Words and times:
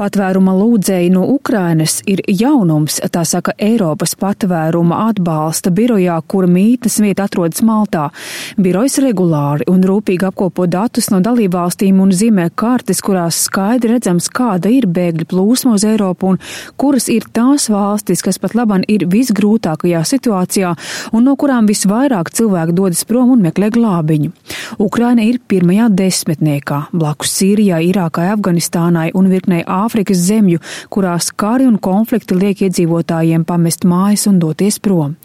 Patvēruma 0.00 0.54
lūdzēji 0.56 1.10
no 1.12 1.26
Ukrainas 1.28 1.98
ir 2.08 2.22
jaunums, 2.24 2.94
tā 3.12 3.20
saka 3.28 3.52
Eiropas 3.60 4.14
patvēruma 4.16 4.96
atbalsta 5.10 5.68
birojā, 5.76 6.14
kura 6.24 6.48
mītnes 6.48 6.94
vieta 7.04 7.26
atrodas 7.28 7.60
Maltā. 7.68 8.06
Birojs 8.56 8.96
regulāri 9.04 9.66
un 9.68 9.84
rūpīgi 9.84 10.24
apkopo 10.30 10.64
datus 10.72 11.10
no 11.12 11.18
dalībvalstīm 11.20 11.98
un 12.00 12.14
zīmē 12.16 12.46
kartes, 12.56 13.02
kurās 13.04 13.42
skaidri 13.44 13.90
redzams, 13.98 14.30
kāda 14.32 14.72
ir 14.72 14.86
bēgļu 14.88 15.26
plūsma 15.34 15.74
uz 15.76 15.84
Eiropu 15.84 16.30
un 16.32 16.40
kuras 16.80 17.10
ir 17.12 17.28
tās 17.36 17.68
valstis, 17.68 18.24
kas 18.24 18.40
pat 18.40 18.56
laban 18.56 18.88
ir 18.88 19.04
visgrūtākajā 19.12 20.00
situācijā 20.14 20.72
un 21.12 21.28
no 21.28 21.36
kurām 21.36 21.68
visvairāk 21.68 22.32
cilvēku 22.40 22.78
dodas 22.80 23.04
prom 23.04 23.34
un 23.36 23.44
meklē 23.44 23.68
glābiņu. 23.76 24.32
Ukraina 24.80 25.28
ir 25.28 25.42
pirmajā 25.44 25.92
desmitniekā, 26.00 26.86
blakus 26.96 27.36
Sīrijai, 27.36 27.84
Irākai, 27.92 28.30
Afganistānai 28.32 29.10
un 29.12 29.28
virknei 29.28 29.60
Āfrikai. 29.68 29.89
Āfrikas 29.90 30.20
zemju, 30.22 30.60
kurās 30.86 31.32
kari 31.34 31.64
un 31.66 31.74
konflikti 31.82 32.36
liek 32.38 32.60
iedzīvotājiem 32.62 33.42
pamest 33.42 33.82
mājas 33.82 34.28
un 34.30 34.36
doties 34.38 34.76
prom. 34.78 35.16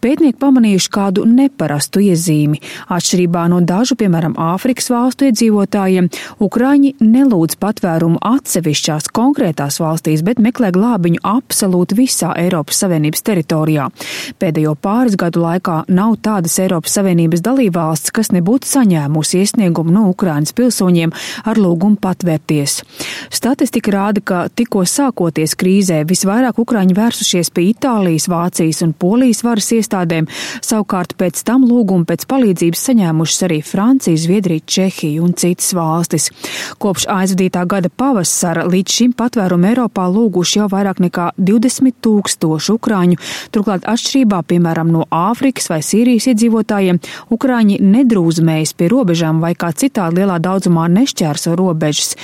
Pētnieki 0.00 0.38
pamanījuši 0.40 0.88
kādu 0.94 1.26
neparastu 1.28 2.00
iezīmi. 2.00 2.62
Atšķirībā 2.96 3.42
no 3.52 3.58
dažu, 3.60 3.92
piemēram, 4.00 4.32
Āfrikas 4.40 4.88
valstu 4.88 5.26
iedzīvotājiem, 5.28 6.08
Ukraiņi 6.46 6.94
nelūdz 7.04 7.58
patvērumu 7.60 8.22
atsevišķās 8.24 9.10
konkrētās 9.12 9.76
valstīs, 9.84 10.24
bet 10.24 10.40
meklē 10.40 10.72
glābiņu 10.72 11.20
absolūti 11.20 12.00
visā 12.00 12.32
Eiropas 12.40 12.80
Savienības 12.86 13.20
teritorijā. 13.28 13.90
Pēdējo 14.40 14.72
pāris 14.80 15.18
gadu 15.20 15.44
laikā 15.44 15.82
nav 15.92 16.16
tādas 16.24 16.56
Eiropas 16.64 16.96
Savienības 16.96 17.44
dalībvalsts, 17.44 18.16
kas 18.16 18.32
nebūtu 18.32 18.72
saņēmusi 18.72 19.44
iesniegumu 19.44 19.92
no 19.92 20.08
Ukrainas 20.14 20.56
pilsoņiem 20.56 21.12
ar 21.44 21.60
lūgumu 21.60 22.00
patvērties. 22.00 22.80
Statistika 23.28 23.92
rāda, 23.92 24.05
rāda, 24.06 24.22
ka 24.22 24.48
tikko 24.48 24.84
sākoties 24.86 25.56
krīzē, 25.58 26.04
visvairāk 26.06 26.58
Ukraiņi 26.62 26.94
vērsušies 26.94 27.50
pie 27.54 27.70
Itālijas, 27.72 28.28
Vācijas 28.30 28.82
un 28.84 28.92
Polijas 28.92 29.42
varas 29.42 29.70
iestādēm, 29.72 30.28
savukārt 30.62 31.16
pēc 31.18 31.42
tam 31.46 31.64
lūgumu 31.66 32.06
pēc 32.06 32.26
palīdzības 32.30 32.84
saņēmušas 32.88 33.46
arī 33.46 33.60
Francija, 33.62 34.16
Zviedrija, 34.16 34.64
Čehija 34.66 35.22
un 35.22 35.34
citas 35.34 35.72
valstis. 35.74 36.30
Kopš 36.78 37.06
aizvadītā 37.10 37.64
gada 37.66 37.90
pavasara 37.90 38.66
līdz 38.66 38.96
šim 38.98 39.14
patvērumu 39.16 39.70
Eiropā 39.72 40.06
lūguši 40.12 40.60
jau 40.60 40.68
vairāk 40.70 41.02
nekā 41.02 41.30
20 41.38 41.98
tūkstoši 42.04 42.74
Ukraiņu, 42.76 43.20
turklāt 43.54 43.86
atšķirībā, 43.88 44.42
piemēram, 44.46 44.92
no 44.92 45.06
Āfrikas 45.10 45.70
vai 45.72 45.80
Sīrijas 45.84 46.30
iedzīvotājiem, 46.32 47.00
Ukraiņi 47.34 47.80
nedrūzmējas 47.82 48.76
pie 48.78 48.90
robežām 48.92 49.42
vai 49.42 49.54
kā 49.58 49.72
citādi 49.74 50.22
lielā 50.22 50.38
daudzumā 50.42 50.86
nešķērso 50.92 51.56
robežas. 51.58 52.14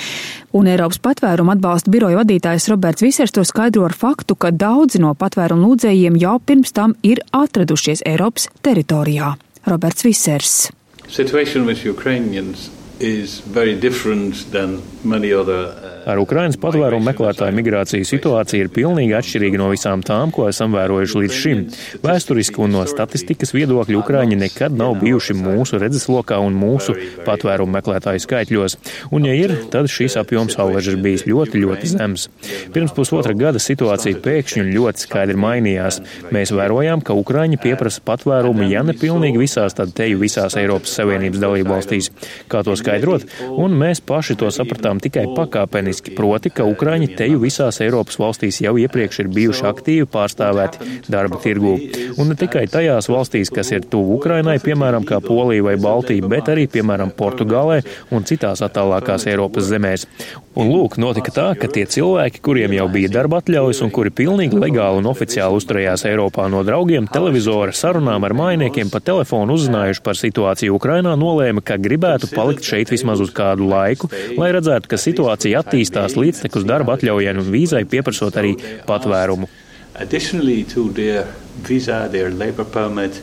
Un 0.53 0.67
Eiropas 0.69 0.99
patvērumu 1.01 1.49
atbalsta 1.55 1.89
biroja 1.89 2.19
vadītājs 2.19 2.67
Roberts 2.69 3.01
Visers 3.01 3.31
to 3.33 3.41
skaidro 3.41 3.87
ar 3.87 3.95
faktu, 3.97 4.35
ka 4.37 4.51
daudzi 4.53 4.99
no 5.01 5.15
patvērumu 5.17 5.71
lūdzējiem 5.71 6.19
jau 6.21 6.35
pirms 6.45 6.75
tam 6.77 6.93
ir 7.01 7.23
atradušies 7.33 8.03
Eiropas 8.05 8.45
teritorijā. 8.61 9.33
Roberts 9.65 10.05
Visers. 10.05 10.69
Situation 11.09 11.65
with 11.65 11.81
Ukrainians 11.85 12.69
is 12.99 13.41
very 13.41 13.73
different 13.73 14.45
than 14.51 14.81
many 15.03 15.33
other 15.33 15.73
uh, 15.73 15.92
Ar 16.03 16.19
Ukrainas 16.19 16.57
patvērumu 16.59 17.05
meklētāju 17.07 17.55
migrācijas 17.55 18.09
situācija 18.11 18.65
ir 18.65 18.69
pilnīgi 18.75 19.13
atšķirīga 19.15 19.59
no 19.61 19.69
visām 19.71 20.01
tām, 20.03 20.33
ko 20.35 20.49
esam 20.49 20.73
vērojuši 20.75 21.19
līdz 21.21 21.37
šim. 21.37 21.61
Vēsturiski 22.03 22.59
un 22.59 22.73
no 22.75 22.81
statistikas 22.89 23.53
viedokļa 23.55 24.01
Ukraiņi 24.01 24.39
nekad 24.41 24.75
nav 24.75 24.97
bijuši 24.99 25.35
mūsu 25.39 25.79
redzeslokā 25.79 26.41
un 26.43 26.57
mūsu 26.59 26.97
patvērumu 27.23 27.77
meklētāju 27.77 28.23
skaitļos. 28.25 28.75
Un, 29.15 29.29
ja 29.29 29.35
ir, 29.37 29.55
tad 29.71 29.87
šīs 29.91 30.17
apjoms 30.19 30.59
allaž 30.59 30.91
ir 30.91 30.99
bijis 31.05 31.23
ļoti, 31.29 31.61
ļoti 31.63 31.93
zems. 31.93 32.27
Pirms 32.75 32.91
pusotra 32.97 33.31
gada 33.39 33.63
situācija 33.63 34.19
pēkšņi 34.25 34.65
un 34.65 34.73
ļoti 34.75 35.05
skaidri 35.07 35.39
mainījās. 35.39 36.01
Mēs 36.35 36.51
vērojām, 36.51 37.05
ka 37.05 37.15
Ukraiņi 37.15 37.61
pieprasa 37.63 38.03
patvērumu, 38.03 38.67
ja 38.67 38.83
ne 38.83 38.97
pilnīgi 38.99 39.39
visās, 39.39 39.79
tad 39.79 39.95
teju 39.95 40.19
visās 40.25 40.59
Eiropas 40.59 40.99
Savienības 40.99 41.39
dalību 41.39 41.77
valstīs. 41.77 42.11
Kā 42.51 42.65
to 42.67 42.75
skaidrot? 42.79 43.29
Un 43.55 43.79
mēs 43.79 44.03
paši 44.03 44.35
to 44.43 44.51
sapratām 44.51 44.99
tikai 45.03 45.29
pakāpeniski 45.37 45.92
būtiski, 45.93 46.15
proti, 46.17 46.49
ka 46.49 46.65
Ukraiņi 46.65 47.15
teju 47.17 47.39
visās 47.41 47.79
Eiropas 47.81 48.17
valstīs 48.17 48.61
jau 48.61 48.75
iepriekš 48.77 49.19
ir 49.23 49.29
bijuši 49.29 49.65
aktīvi 49.69 50.07
pārstāvēti 50.09 51.05
darba 51.07 51.37
tirgū. 51.37 51.75
Un 52.17 52.31
ne 52.31 52.35
tikai 52.35 52.65
tajās 52.67 53.09
valstīs, 53.09 53.51
kas 53.53 53.71
ir 53.71 53.85
tuvu 53.85 54.17
Ukrainai, 54.17 54.59
piemēram, 54.59 55.05
kā 55.05 55.21
Polija 55.21 55.63
vai 55.63 55.75
Baltija, 55.77 56.25
bet 56.27 56.49
arī, 56.49 56.67
piemēram, 56.67 57.13
Portugālē 57.13 57.83
un 58.11 58.23
citās 58.23 58.63
attālākās 58.65 59.27
Eiropas 59.27 59.69
zemēs. 59.69 60.07
Un 60.53 60.69
lūk, 60.69 60.99
notika 61.01 61.31
tā, 61.33 61.45
ka 61.57 61.65
tie 61.65 61.87
cilvēki, 61.89 62.41
kuriem 62.45 62.75
jau 62.75 62.85
bija 62.93 63.09
darba 63.09 63.39
atļaujas 63.41 63.79
un 63.81 63.89
kuri 63.93 64.11
pilnīgi 64.13 64.59
legāli 64.61 65.01
un 65.01 65.09
oficiāli 65.09 65.57
uzturējās 65.57 66.05
Eiropā 66.05 66.45
no 66.53 66.61
draugiem, 66.65 67.07
televizora 67.09 67.73
sarunām 67.73 68.21
ar 68.21 68.35
mainiekiem 68.37 68.91
pa 68.93 69.01
telefonu 69.01 69.57
uzzinājuši 69.57 70.03
par 70.05 70.19
situāciju 70.19 70.75
Ukrainā, 70.77 71.15
nolēma, 71.17 71.63
ka 71.65 71.79
gribētu 71.81 72.29
palikt 72.35 72.69
šeit 72.69 72.93
vismaz 72.93 73.23
uz 73.25 73.33
kādu 73.33 73.65
laiku, 73.71 74.11
lai 74.37 74.51
redzētu, 74.53 74.91
ka 74.91 75.01
situācija 75.01 75.63
attīstās 75.63 75.82
līdztekus 75.91 76.63
darba 76.67 76.97
atļaujai 76.97 77.35
un 77.37 77.51
vīzai, 77.53 77.83
pieprasot 77.89 78.39
arī 78.39 78.55
patvērumu. 78.87 79.49
Additionally 79.95 80.63
to 80.63 80.89
their 80.89 81.27
visa, 81.67 82.07
their 82.09 82.31
labor 82.31 82.65
permit, 82.65 83.19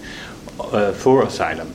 for 1.02 1.26
asylum. 1.26 1.70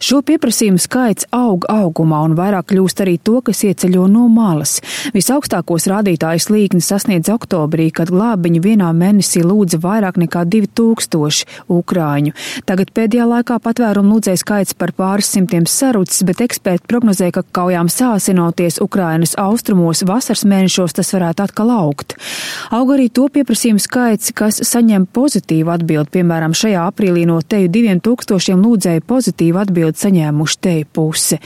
Šo 0.00 0.20
pieprasījumu 0.26 0.80
skaits 0.80 1.26
aug 1.34 1.66
augumā 1.70 2.22
un 2.26 2.34
vairāk 2.38 2.70
kļūst 2.72 3.02
arī 3.04 3.16
to, 3.22 3.38
kas 3.44 3.62
ieceļo 3.68 4.06
no 4.10 4.26
malas. 4.32 4.78
Visaugstākos 5.14 5.86
rādītājus 5.90 6.48
līkni 6.50 6.82
sasniedz 6.84 7.30
oktobrī, 7.32 7.90
kad 7.94 8.10
glābiņu 8.12 8.62
vienā 8.64 8.90
mēnesī 8.96 9.44
lūdza 9.46 9.80
vairāk 9.82 10.18
nekā 10.20 10.44
2000 10.50 11.46
ukrāņu. 11.70 12.34
Tagad 12.68 12.92
pēdējā 12.96 13.28
laikā 13.30 13.60
patvērumu 13.62 14.16
lūdzēja 14.16 14.42
skaits 14.42 14.76
par 14.78 14.94
pāris 14.96 15.30
simtiem 15.30 15.68
sarucis, 15.70 16.24
bet 16.26 16.42
eksperti 16.44 16.88
prognozē, 16.90 17.30
ka 17.34 17.44
kaujām 17.60 17.90
sāsinoties 17.92 18.80
Ukrainas 18.82 19.36
austrumos 19.40 20.02
vasaras 20.08 20.46
mēnešos 20.48 20.96
tas 20.98 21.12
varētu 21.14 21.46
atkal 21.46 21.74
augt. 21.76 22.16
Aug 22.74 22.94
arī 22.96 23.10
to 23.12 23.28
pieprasījumu 23.32 23.82
skaits, 23.82 24.34
kas 24.36 24.62
saņem 24.66 25.06
pozitīvu 25.14 25.72
atbildi, 25.76 26.14
piemēram, 26.18 26.56
šajā 26.56 26.88
aprīlī 26.90 27.26
no 27.28 27.38
teju 27.44 27.70
diviem 27.72 28.00
tūkstošiem 28.30 28.60
lūdzēja 28.62 29.02
pozitīvu 29.10 29.58
atbildi 29.58 29.98
saņēmuši 29.98 30.58
teju 30.62 30.86
puse. 30.94 31.38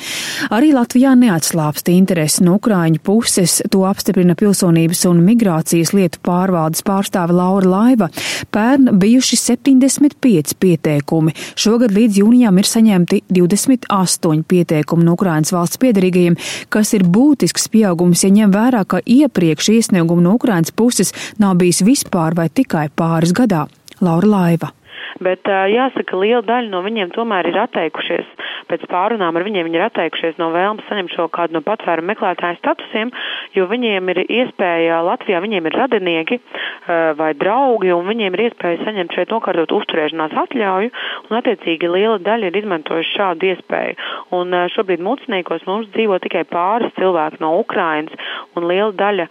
Arī 0.52 0.72
Latvijā 0.76 1.14
neatslāpst 1.16 1.88
interesi 1.88 2.44
no 2.44 2.58
Ukrāņu 2.58 3.00
puses, 3.04 3.62
to 3.72 3.84
apstiprina 3.88 4.36
pilsonības 4.36 5.04
un 5.08 5.22
migrācijas 5.24 5.94
lietu 5.96 6.20
pārvaldes 6.24 6.84
pārstāve 6.84 7.32
Laura 7.36 7.70
Laiva. 7.70 8.10
Pērn 8.52 8.92
bijuši 9.00 9.38
75 9.40 10.58
pieteikumi. 10.60 11.32
Šogad 11.56 11.94
līdz 11.96 12.20
jūnijām 12.20 12.60
ir 12.60 12.68
saņemti 12.68 13.22
28 13.32 14.44
pieteikumi 14.50 15.08
no 15.08 15.16
Ukrāņas 15.16 15.54
valsts 15.56 15.80
piedarīgajiem, 15.80 16.36
kas 16.68 16.92
ir 16.98 17.06
būtisks 17.08 17.70
pieaugums, 17.72 18.26
ja 18.26 18.32
ņem 18.34 18.52
vērā, 18.52 18.84
ka 18.84 19.00
iepriekš 19.00 19.72
iesniegumu 19.78 20.28
no 20.28 20.36
Ukrāņas 20.36 20.76
puses 20.76 21.16
nav 21.40 21.56
bijis 21.62 21.80
vispār 21.86 22.36
vai 22.36 22.50
tikai 22.52 22.90
pāris 22.92 23.32
gadā. 23.32 23.64
Laura 24.04 24.28
Laiva 24.28 24.74
bet 25.22 25.46
jāsaka, 25.46 26.18
liela 26.18 26.42
daļa 26.46 26.70
no 26.72 26.82
viņiem 26.84 27.12
tomēr 27.14 27.50
ir 27.50 27.58
atteikušies. 27.64 28.26
Pēc 28.70 28.86
pārunām 28.88 29.36
ar 29.36 29.44
viņiem 29.44 29.68
viņi 29.68 29.78
ir 29.78 29.86
atteikušies 29.86 30.38
no 30.40 30.48
vēlmes 30.54 30.86
saņemt 30.88 31.12
šo 31.14 31.26
kādu 31.32 31.58
no 31.58 31.62
patvērumu 31.66 32.10
meklētāju 32.10 32.58
statusiem, 32.60 33.12
jo 33.54 33.66
viņiem 33.70 34.08
ir 34.14 34.22
iespēja 34.24 35.02
Latvijā, 35.04 35.42
viņiem 35.44 35.68
ir 35.68 35.76
radinieki 35.78 36.40
vai 37.18 37.30
draugi, 37.38 37.92
un 37.94 38.08
viņiem 38.08 38.36
ir 38.36 38.44
iespēja 38.48 38.82
saņemt 38.84 39.14
šeit 39.16 39.32
nokārtot 39.34 39.72
uzturēšanās 39.76 40.36
atļauju, 40.44 40.92
un 41.28 41.38
attiecīgi 41.38 41.90
liela 41.92 42.18
daļa 42.24 42.50
ir 42.50 42.58
izmantojuši 42.62 43.14
šādu 43.18 43.50
iespēju. 43.52 43.96
Un 44.36 44.56
šobrīd 44.74 45.04
muciniekos 45.04 45.66
mums 45.68 45.90
dzīvo 45.94 46.18
tikai 46.24 46.44
pāris 46.48 46.94
cilvēki 46.98 47.42
no 47.44 47.54
Ukrainas, 47.60 48.16
un 48.56 48.68
liela 48.70 48.92
daļa, 48.96 49.28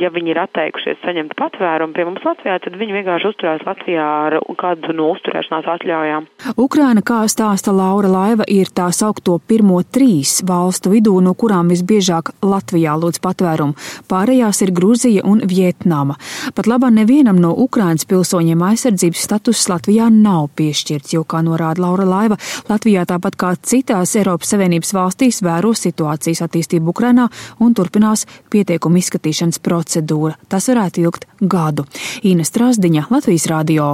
ja 0.00 0.12
viņi 0.12 0.34
ir 0.34 0.42
atteikušies 0.42 1.00
saņemt 1.04 1.36
patvērumu 1.38 1.96
pie 1.96 2.08
mums 2.08 2.24
Latvijā, 2.26 2.58
tad 2.62 2.76
viņi 2.80 2.98
vienkārši 2.98 3.30
uzturās 3.32 3.64
Latvijā 3.68 4.08
ar 4.26 4.38
kādu 4.60 4.96
no 4.96 5.11
uzturēšanās 5.14 5.68
atļaujām. 5.74 6.26
Ukraina, 6.60 7.02
kā 7.04 7.22
stāsta 7.30 7.74
Laura 7.74 8.10
Laiva, 8.12 8.46
ir 8.48 8.70
tā 8.74 8.88
saukto 8.94 9.38
pirmo 9.38 9.80
trīs 9.82 10.40
valstu 10.46 10.92
vidū, 10.92 11.14
no 11.24 11.34
kurām 11.38 11.70
visbiežāk 11.72 12.32
Latvijā 12.44 12.94
lūdz 12.98 13.22
patvērumu. 13.24 13.76
Pārējās 14.10 14.62
ir 14.66 14.74
Gruzija 14.76 15.24
un 15.28 15.42
Vietnama. 15.48 16.18
Pat 16.56 16.68
labā 16.70 16.90
nevienam 16.94 17.40
no 17.40 17.52
Ukrainas 17.64 18.06
pilsoņiem 18.08 18.62
aizsardzības 18.68 19.24
status 19.28 19.64
Latvijā 19.70 20.08
nav 20.12 20.50
piešķirts, 20.58 21.14
jo, 21.16 21.24
kā 21.24 21.42
norāda 21.44 21.84
Laura 21.86 22.06
Laiva, 22.08 22.38
Latvijā 22.70 23.06
tāpat 23.08 23.38
kā 23.40 23.54
citās 23.62 24.16
Eiropas 24.18 24.54
Savienības 24.54 24.94
valstīs 24.96 25.42
vēro 25.44 25.72
situācijas 25.78 26.44
attīstību 26.46 26.92
Ukrainā 26.94 27.28
un 27.62 27.74
turpinās 27.76 28.26
pieteikumu 28.52 29.02
izskatīšanas 29.02 29.62
procedūra. 29.64 30.38
Tas 30.48 30.70
varētu 30.72 31.06
ilgt 31.06 31.28
gadu. 31.40 31.86
Īna 32.22 32.46
Strasdiņa, 32.46 33.08
Latvijas 33.12 33.50
radio. 33.50 33.92